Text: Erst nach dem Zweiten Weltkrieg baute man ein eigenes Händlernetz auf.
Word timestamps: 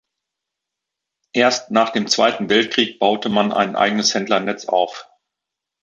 Erst 1.33 1.69
nach 1.69 1.91
dem 1.91 2.07
Zweiten 2.07 2.49
Weltkrieg 2.49 2.97
baute 2.97 3.29
man 3.29 3.51
ein 3.51 3.75
eigenes 3.75 4.15
Händlernetz 4.15 4.65
auf. 4.65 5.07